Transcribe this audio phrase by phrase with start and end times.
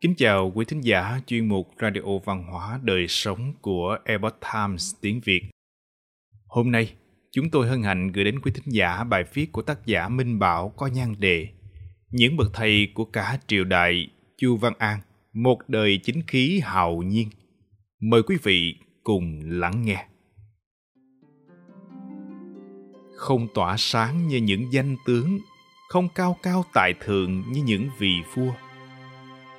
[0.00, 4.94] Kính chào quý thính giả chuyên mục Radio Văn hóa Đời Sống của Epoch Times
[5.00, 5.40] tiếng Việt.
[6.46, 6.92] Hôm nay,
[7.32, 10.38] chúng tôi hân hạnh gửi đến quý thính giả bài viết của tác giả Minh
[10.38, 11.48] Bảo có nhan đề
[12.10, 15.00] Những bậc thầy của cả triều đại Chu Văn An,
[15.32, 17.28] một đời chính khí hào nhiên.
[18.00, 20.06] Mời quý vị cùng lắng nghe.
[23.16, 25.38] Không tỏa sáng như những danh tướng,
[25.88, 28.52] không cao cao tại thượng như những vị vua–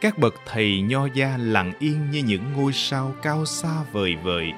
[0.01, 4.53] các bậc thầy nho gia lặng yên như những ngôi sao cao xa vời vợi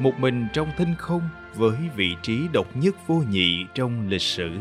[0.00, 4.58] một mình trong thinh không với vị trí độc nhất vô nhị trong lịch sử.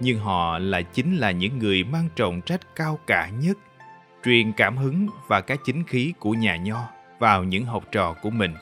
[0.00, 3.58] Nhưng họ là chính là những người mang trọng trách cao cả nhất,
[4.24, 8.30] truyền cảm hứng và cái chính khí của nhà nho vào những học trò của
[8.30, 8.54] mình.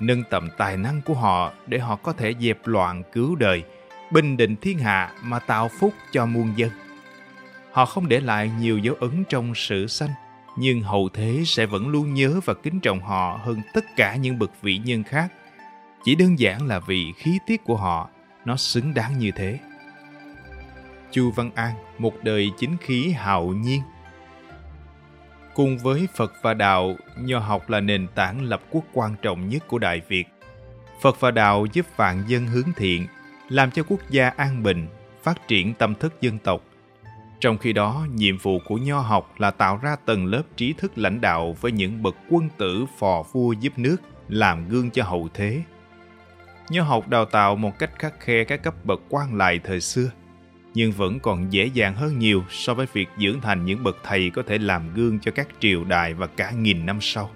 [0.00, 3.62] Nâng tầm tài năng của họ để họ có thể dẹp loạn cứu đời,
[4.10, 6.70] bình định thiên hạ mà tạo phúc cho muôn dân.
[7.74, 10.10] Họ không để lại nhiều dấu ấn trong sử sanh,
[10.56, 14.38] nhưng hậu thế sẽ vẫn luôn nhớ và kính trọng họ hơn tất cả những
[14.38, 15.32] bậc vị nhân khác.
[16.04, 18.08] Chỉ đơn giản là vì khí tiết của họ
[18.44, 19.58] nó xứng đáng như thế.
[21.10, 23.82] Chu Văn An, một đời chính khí hạo nhiên.
[25.54, 29.68] Cùng với Phật và Đạo, nho học là nền tảng lập quốc quan trọng nhất
[29.68, 30.24] của Đại Việt.
[31.00, 33.06] Phật và Đạo giúp vạn dân hướng thiện,
[33.48, 34.88] làm cho quốc gia an bình,
[35.22, 36.60] phát triển tâm thức dân tộc,
[37.44, 40.98] trong khi đó, nhiệm vụ của nho học là tạo ra tầng lớp trí thức
[40.98, 43.96] lãnh đạo với những bậc quân tử phò vua giúp nước,
[44.28, 45.62] làm gương cho hậu thế.
[46.70, 50.10] Nho học đào tạo một cách khắc khe các cấp bậc quan lại thời xưa,
[50.74, 54.30] nhưng vẫn còn dễ dàng hơn nhiều so với việc dưỡng thành những bậc thầy
[54.30, 57.30] có thể làm gương cho các triều đại và cả nghìn năm sau.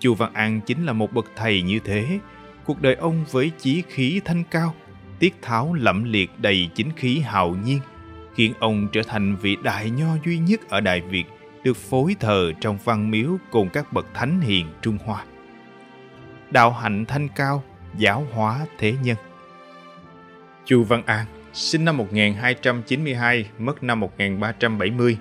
[0.00, 2.18] Chu Văn An chính là một bậc thầy như thế,
[2.64, 4.74] cuộc đời ông với chí khí thanh cao,
[5.18, 7.78] tiết tháo lẫm liệt đầy chính khí hào nhiên,
[8.34, 11.24] khiến ông trở thành vị đại nho duy nhất ở Đại Việt
[11.64, 15.24] được phối thờ trong văn miếu cùng các bậc thánh hiền Trung Hoa.
[16.50, 17.62] Đạo hạnh thanh cao,
[17.96, 19.16] giáo hóa thế nhân.
[20.64, 25.18] Chu Văn An, sinh năm 1292, mất năm 1370.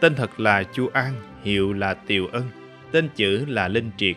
[0.00, 2.44] Tên thật là Chu An, hiệu là Tiều Ân,
[2.92, 4.16] tên chữ là Linh Triệt,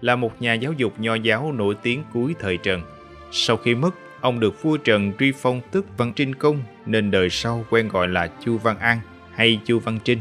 [0.00, 2.82] là một nhà giáo dục nho giáo nổi tiếng cuối thời Trần.
[3.32, 3.90] Sau khi mất,
[4.20, 8.08] Ông được vua Trần truy phong tước Văn Trinh Công nên đời sau quen gọi
[8.08, 9.00] là Chu Văn An
[9.34, 10.20] hay Chu Văn Trinh.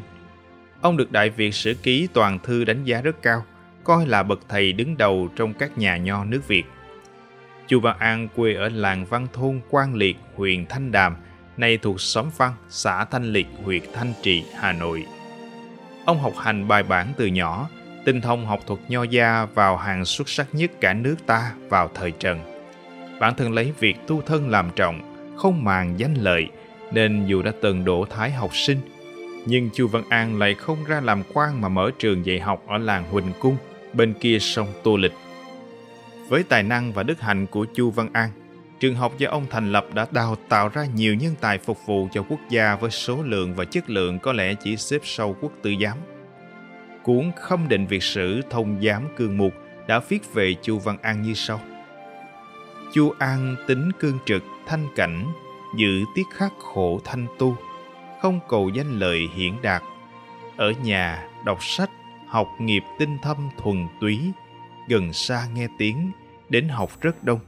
[0.81, 3.45] Ông được Đại Việt Sử Ký Toàn Thư đánh giá rất cao,
[3.83, 6.63] coi là bậc thầy đứng đầu trong các nhà nho nước Việt.
[7.67, 11.15] Chu Văn An quê ở làng Văn Thôn Quang Liệt, huyện Thanh Đàm,
[11.57, 15.05] nay thuộc xóm Văn, xã Thanh Liệt, huyện Thanh Trị, Hà Nội.
[16.05, 17.69] Ông học hành bài bản từ nhỏ,
[18.05, 21.91] tinh thông học thuật nho gia vào hàng xuất sắc nhất cả nước ta vào
[21.93, 22.54] thời Trần
[23.19, 25.01] bản thân lấy việc tu thân làm trọng,
[25.37, 26.47] không màng danh lợi,
[26.93, 28.77] nên dù đã từng đổ thái học sinh,
[29.45, 32.77] nhưng Chu Văn An lại không ra làm quan mà mở trường dạy học ở
[32.77, 33.57] làng Huỳnh Cung,
[33.93, 35.13] bên kia sông Tô Lịch.
[36.29, 38.29] Với tài năng và đức hạnh của Chu Văn An,
[38.79, 42.07] trường học do ông thành lập đã đào tạo ra nhiều nhân tài phục vụ
[42.13, 45.51] cho quốc gia với số lượng và chất lượng có lẽ chỉ xếp sau quốc
[45.61, 45.97] tử giám.
[47.03, 49.53] Cuốn Khâm định Việt sử thông giám cương mục
[49.87, 51.59] đã viết về Chu Văn An như sau–
[52.93, 55.25] chu an tính cương trực thanh cảnh,
[55.75, 57.57] giữ tiết khắc khổ thanh tu,
[58.21, 59.83] không cầu danh lợi hiển đạt.
[60.57, 61.89] Ở nhà đọc sách,
[62.27, 64.31] học nghiệp tinh thâm thuần túy,
[64.87, 66.11] gần xa nghe tiếng,
[66.49, 67.39] đến học rất đông.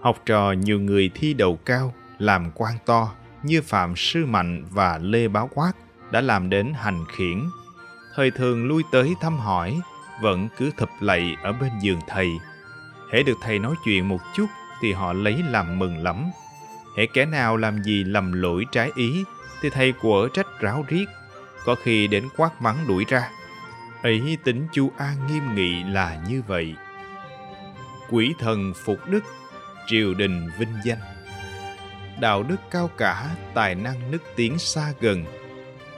[0.00, 4.98] Học trò nhiều người thi đầu cao, làm quan to, như phạm sư mạnh và
[4.98, 5.72] lê báo quát
[6.10, 7.42] đã làm đến hành khiển.
[8.14, 9.80] Thời thường lui tới thăm hỏi,
[10.22, 12.30] vẫn cứ thụp lạy ở bên giường thầy.
[13.12, 14.46] Hễ được thầy nói chuyện một chút
[14.80, 16.30] thì họ lấy làm mừng lắm.
[16.96, 19.24] Hễ kẻ nào làm gì lầm lỗi trái ý
[19.62, 21.06] thì thầy của trách ráo riết,
[21.64, 23.30] có khi đến quát mắng đuổi ra.
[24.02, 26.74] Ấy tính chu An nghiêm nghị là như vậy.
[28.10, 29.24] Quỷ thần phục đức,
[29.86, 30.98] triều đình vinh danh.
[32.20, 35.24] Đạo đức cao cả, tài năng nức tiếng xa gần.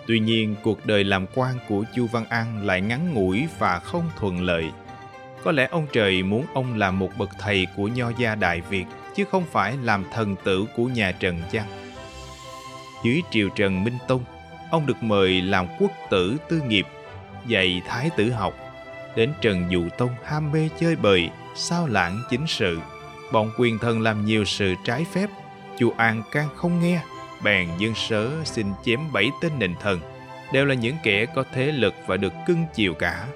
[0.07, 4.11] Tuy nhiên, cuộc đời làm quan của Chu Văn An lại ngắn ngủi và không
[4.19, 4.71] thuận lợi
[5.45, 8.85] có lẽ ông trời muốn ông làm một bậc thầy của nho gia Đại Việt,
[9.17, 11.67] chứ không phải làm thần tử của nhà Trần chăng?
[13.05, 14.25] Dưới triều Trần Minh Tông,
[14.71, 16.87] ông được mời làm quốc tử tư nghiệp,
[17.47, 18.55] dạy thái tử học.
[19.17, 22.79] Đến Trần Dụ Tông ham mê chơi bời, sao lãng chính sự.
[23.33, 25.31] Bọn quyền thần làm nhiều sự trái phép,
[25.79, 27.01] chu An can không nghe,
[27.43, 30.01] bèn dân sớ xin chém bảy tên nền thần,
[30.53, 33.27] đều là những kẻ có thế lực và được cưng chiều cả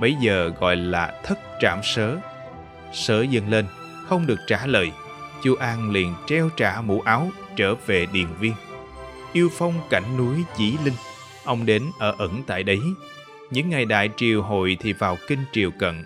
[0.00, 2.16] bấy giờ gọi là thất trảm sớ.
[2.92, 3.66] Sớ dâng lên,
[4.06, 4.90] không được trả lời.
[5.42, 8.54] Chu An liền treo trả mũ áo trở về Điền Viên.
[9.32, 10.94] Yêu phong cảnh núi Chỉ Linh,
[11.46, 12.80] Ông đến ở ẩn tại đấy.
[13.50, 16.04] Những ngày đại triều hội thì vào kinh triều cận.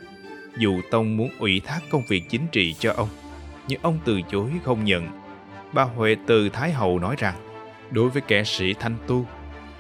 [0.59, 3.09] Dù Tông muốn ủy thác công việc chính trị cho ông,
[3.69, 5.09] nhưng ông từ chối không nhận.
[5.73, 7.35] Bà Huệ từ Thái Hậu nói rằng,
[7.91, 9.27] đối với kẻ sĩ thanh tu,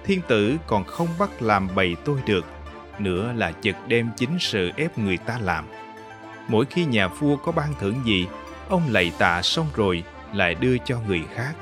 [0.04, 2.44] thiên tử còn không bắt làm bầy tôi được,
[3.02, 5.64] nữa là chật đem chính sự ép người ta làm.
[6.48, 8.26] Mỗi khi nhà vua có ban thưởng gì,
[8.68, 10.02] ông lạy tạ xong rồi
[10.32, 11.52] lại đưa cho người khác.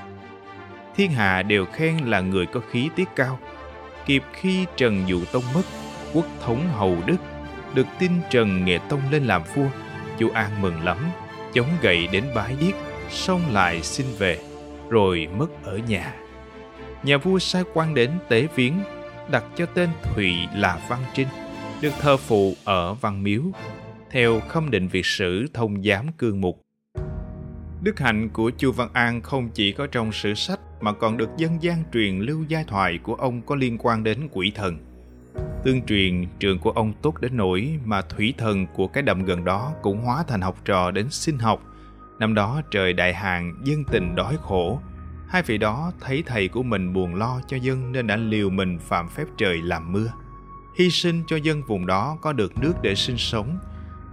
[0.96, 3.38] Thiên hạ đều khen là người có khí tiết cao.
[4.06, 5.62] Kịp khi Trần Dụ Tông mất,
[6.12, 7.17] quốc thống hầu đức,
[7.75, 9.67] được tin Trần Nghệ Tông lên làm vua,
[10.19, 10.99] chú An mừng lắm,
[11.55, 12.75] chống gậy đến bái điếc,
[13.11, 14.38] xong lại xin về,
[14.88, 16.14] rồi mất ở nhà.
[17.02, 18.75] Nhà vua sai quan đến tế viếng,
[19.31, 21.29] đặt cho tên Thụy là Văn Trinh,
[21.83, 23.43] được thờ phụ ở Văn Miếu,
[24.11, 26.61] theo khâm định việt sử thông giám cương mục.
[27.83, 31.29] Đức hạnh của Chu Văn An không chỉ có trong sử sách mà còn được
[31.37, 34.79] dân gian truyền lưu giai thoại của ông có liên quan đến quỷ thần.
[35.65, 39.45] Tương truyền trường của ông tốt đến nỗi mà thủy thần của cái đầm gần
[39.45, 41.63] đó cũng hóa thành học trò đến xin học.
[42.19, 44.81] Năm đó trời đại hạn dân tình đói khổ.
[45.29, 48.79] Hai vị đó thấy thầy của mình buồn lo cho dân nên đã liều mình
[48.79, 50.13] phạm phép trời làm mưa.
[50.75, 53.59] Hy sinh cho dân vùng đó có được nước để sinh sống.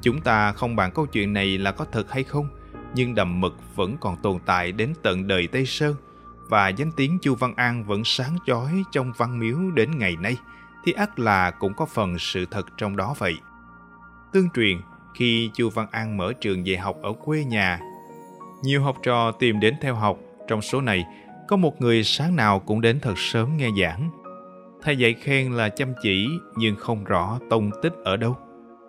[0.01, 2.47] Chúng ta không bàn câu chuyện này là có thật hay không,
[2.95, 5.95] nhưng đầm mực vẫn còn tồn tại đến tận đời Tây Sơn
[6.49, 10.37] và danh tiếng Chu Văn An vẫn sáng chói trong văn miếu đến ngày nay–
[10.85, 13.37] thì ắt là cũng có phần sự thật trong đó vậy.
[14.33, 14.81] Tương truyền,
[15.13, 17.79] khi Chu Văn An mở trường dạy học ở quê nhà,
[18.63, 21.05] nhiều học trò tìm đến theo học, trong số này
[21.47, 24.09] có một người sáng nào cũng đến thật sớm nghe giảng.
[24.81, 26.27] Thầy dạy khen là chăm chỉ
[26.57, 28.37] nhưng không rõ tông tích ở đâu.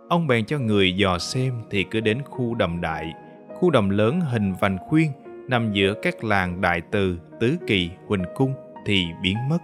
[0.09, 3.13] Ông bèn cho người dò xem thì cứ đến khu đầm đại,
[3.55, 5.13] khu đầm lớn hình vành khuyên
[5.49, 8.55] nằm giữa các làng Đại Từ, Tứ Kỳ, Huỳnh Cung
[8.87, 9.59] thì biến mất.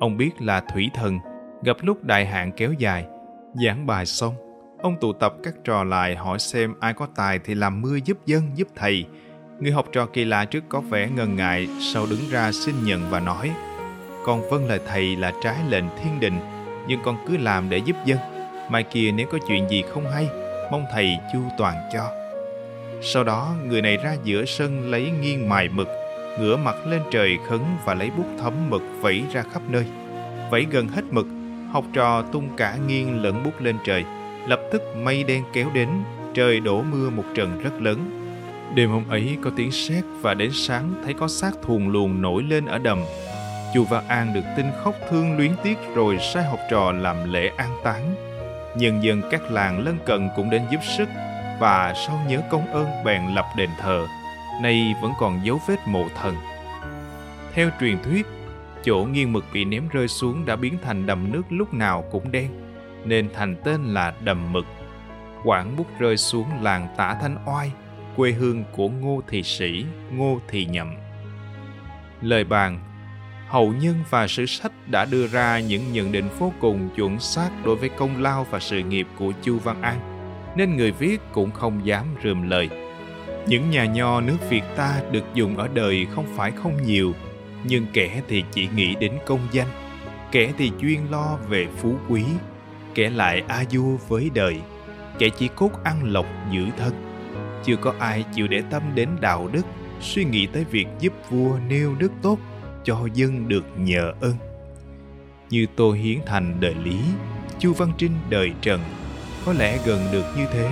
[0.00, 1.18] Ông biết là thủy thần
[1.62, 3.06] gặp lúc đại hạn kéo dài
[3.54, 4.34] giảng bài xong
[4.82, 8.18] ông tụ tập các trò lại hỏi xem ai có tài thì làm mưa giúp
[8.26, 9.06] dân giúp thầy
[9.62, 13.10] người học trò kỳ lạ trước có vẻ ngần ngại, sau đứng ra xin nhận
[13.10, 13.50] và nói,
[14.24, 16.40] con vâng lời thầy, là trái lệnh thiên đình,
[16.88, 18.18] nhưng con cứ làm để giúp dân.
[18.70, 20.28] Mai kia nếu có chuyện gì không hay,
[20.70, 22.10] mong thầy chu toàn cho.
[23.02, 25.88] Sau đó, người này ra giữa sân lấy nghiêng mài mực,
[26.40, 29.84] ngửa mặt lên trời khấn và lấy bút thấm mực vẩy ra khắp nơi.
[30.50, 31.26] Vẩy gần hết mực,
[31.72, 34.04] học trò tung cả nghiêng lẫn bút lên trời,
[34.46, 35.88] lập tức mây đen kéo đến,
[36.34, 38.21] trời đổ mưa một trận rất lớn
[38.74, 42.42] đêm hôm ấy có tiếng sét và đến sáng thấy có xác thuồng luồn nổi
[42.42, 43.04] lên ở đầm.
[43.74, 47.50] Chu văn an được tin khóc thương luyến tiếc rồi sai học trò làm lễ
[47.56, 48.14] an táng.
[48.76, 51.08] Nhân dân các làng lân cận cũng đến giúp sức
[51.60, 54.06] và sau nhớ công ơn bèn lập đền thờ
[54.60, 56.36] nay vẫn còn dấu vết mộ thần.
[57.52, 58.26] Theo truyền thuyết
[58.84, 62.32] chỗ nghiêng mực bị ném rơi xuống đã biến thành đầm nước lúc nào cũng
[62.32, 62.48] đen,
[63.04, 64.66] nên thành tên là đầm mực.
[65.44, 67.72] Quảng bút rơi xuống làng Tả Thanh Oai,
[68.16, 70.94] quê hương của Ngô Thị Sĩ, Ngô Thị Nhậm.
[72.20, 72.80] Lời bàn
[73.48, 77.50] Hậu nhân và sử sách đã đưa ra những nhận định vô cùng chuẩn xác
[77.64, 80.00] đối với công lao và sự nghiệp của Chu Văn An,
[80.56, 82.68] nên người viết cũng không dám rườm lời.
[83.46, 87.12] Những nhà nho nước Việt ta được dùng ở đời không phải không nhiều,
[87.64, 89.68] nhưng kẻ thì chỉ nghĩ đến công danh
[90.32, 92.24] kẻ thì chuyên lo về phú quý
[92.94, 94.60] kẻ lại a du với đời
[95.18, 97.11] kẻ chỉ cốt ăn lộc giữ thân
[97.64, 99.66] chưa có ai chịu để tâm đến đạo đức
[100.00, 102.38] suy nghĩ tới việc giúp vua nêu đức tốt
[102.84, 104.34] cho dân được nhờ ơn
[105.50, 106.98] như tô hiến thành đời lý
[107.58, 108.80] chu văn trinh đời trần
[109.46, 110.70] có lẽ gần được như thế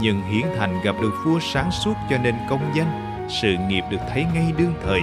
[0.00, 4.00] nhưng hiến thành gặp được vua sáng suốt cho nên công danh sự nghiệp được
[4.12, 5.00] thấy ngay đương thời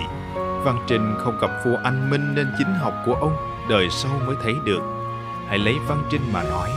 [0.63, 3.35] Văn Trinh không gặp vua anh Minh nên chính học của ông
[3.69, 4.81] đời sau mới thấy được.
[5.47, 6.69] Hãy lấy Văn Trinh mà nói.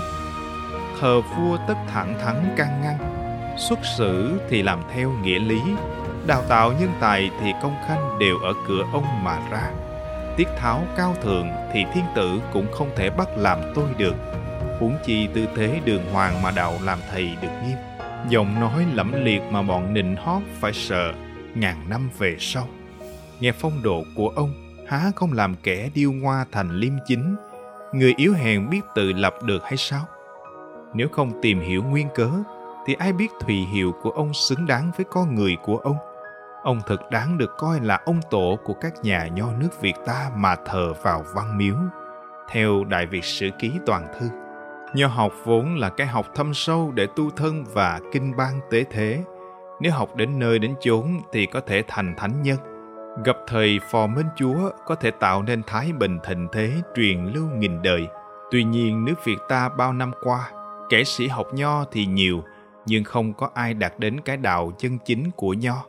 [1.00, 3.15] Thờ vua tất thẳng thắn can ngăn,
[3.56, 5.60] xuất xử thì làm theo nghĩa lý,
[6.26, 9.70] đào tạo nhân tài thì công khanh đều ở cửa ông mà ra.
[10.36, 14.14] Tiết tháo cao thượng thì thiên tử cũng không thể bắt làm tôi được.
[14.80, 17.76] Huống chi tư thế đường hoàng mà đạo làm thầy được nghiêm.
[18.28, 21.12] Giọng nói lẫm liệt mà bọn nịnh hót phải sợ
[21.54, 22.68] ngàn năm về sau
[23.40, 24.54] nghe phong độ của ông
[24.88, 27.36] há không làm kẻ điêu ngoa thành liêm chính
[27.92, 30.04] người yếu hèn biết tự lập được hay sao
[30.94, 32.30] nếu không tìm hiểu nguyên cớ
[32.86, 35.96] thì ai biết thùy hiệu của ông xứng đáng với con người của ông.
[36.62, 40.30] Ông thật đáng được coi là ông tổ của các nhà nho nước việt ta
[40.36, 41.76] mà thờ vào văn miếu.
[42.50, 44.28] Theo đại việt sử ký toàn thư
[44.94, 48.84] nho học vốn là cái học thâm sâu để tu thân và kinh ban tế
[48.90, 49.24] thế.
[49.80, 52.58] Nếu học đến nơi đến chốn thì có thể thành thánh nhân.
[53.24, 57.46] Gặp thời phò mến chúa có thể tạo nên thái bình thịnh thế truyền lưu
[57.46, 58.08] nghìn đời.
[58.50, 60.50] Tuy nhiên nước Việt ta bao năm qua,
[60.88, 62.42] kẻ sĩ học nho thì nhiều,
[62.86, 65.84] nhưng không có ai đạt đến cái đạo chân chính của nho.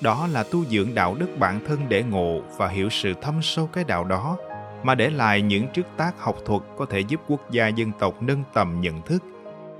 [0.00, 3.66] Đó là tu dưỡng đạo đức bản thân để ngộ và hiểu sự thâm sâu
[3.66, 4.36] cái đạo đó,
[4.82, 8.22] mà để lại những trước tác học thuật có thể giúp quốc gia dân tộc
[8.22, 9.22] nâng tầm nhận thức,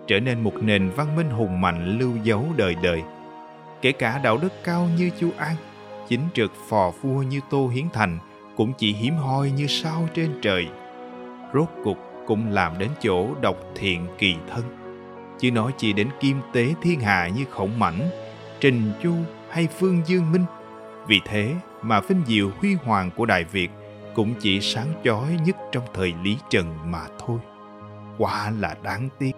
[0.07, 3.03] trở nên một nền văn minh hùng mạnh lưu dấu đời đời.
[3.83, 5.57] Kể cả đạo đức cao như Chu An,
[6.09, 8.19] chính trực phò vua như Tô Hiến Thành
[8.57, 10.67] cũng chỉ hiếm hoi như sao trên trời.
[11.55, 14.82] Rốt cục cũng làm đến chỗ độc thiện kỳ thân.
[15.43, 18.11] Chứ nói chỉ đến kim tế thiên hạ như khổng mảnh,
[18.61, 19.15] trình chu
[19.51, 20.45] hay phương dương minh.
[21.07, 23.71] Vì thế mà vinh diệu huy hoàng của Đại Việt
[24.15, 27.39] cũng chỉ sáng chói nhất trong thời Lý Trần mà thôi.
[28.19, 29.33] Quả là đáng tiếc.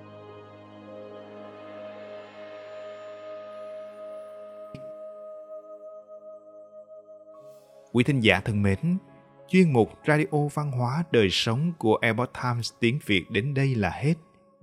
[7.93, 8.79] Quý thính giả thân mến,
[9.49, 13.91] chuyên mục Radio Văn hóa Đời Sống của Epoch Times tiếng Việt đến đây là
[13.91, 14.15] hết.